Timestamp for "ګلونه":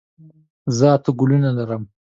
1.19-1.49